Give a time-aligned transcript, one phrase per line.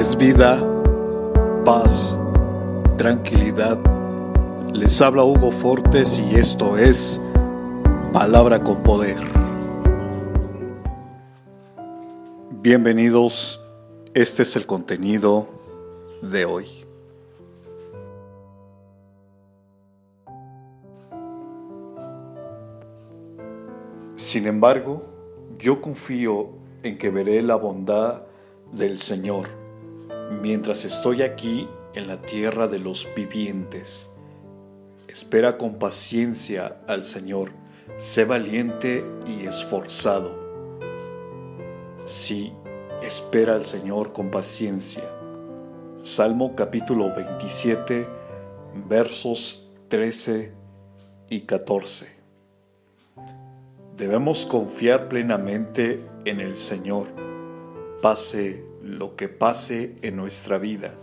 [0.00, 0.58] es vida,
[1.62, 2.18] paz,
[2.96, 3.78] tranquilidad.
[4.72, 7.20] Les habla Hugo Fortes y esto es
[8.10, 9.18] Palabra con Poder.
[12.62, 13.62] Bienvenidos,
[14.14, 15.48] este es el contenido
[16.22, 16.66] de hoy.
[24.16, 25.04] Sin embargo,
[25.58, 26.48] yo confío
[26.84, 28.22] en que veré la bondad
[28.72, 29.59] del Señor
[30.30, 34.08] mientras estoy aquí en la tierra de los vivientes.
[35.08, 37.50] Espera con paciencia al Señor,
[37.98, 40.38] sé valiente y esforzado.
[42.04, 42.52] Sí,
[43.02, 45.02] espera al Señor con paciencia.
[46.02, 48.08] Salmo capítulo 27,
[48.88, 50.54] versos 13
[51.28, 52.08] y 14.
[53.96, 57.08] Debemos confiar plenamente en el Señor,
[58.00, 60.94] pase lo que pase en nuestra vida.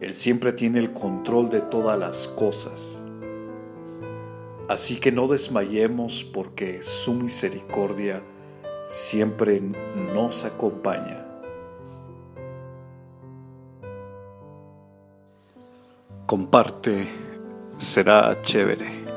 [0.00, 3.00] Él siempre tiene el control de todas las cosas.
[4.68, 8.22] Así que no desmayemos porque su misericordia
[8.88, 9.60] siempre
[10.14, 11.24] nos acompaña.
[16.26, 17.06] Comparte,
[17.78, 19.07] será chévere.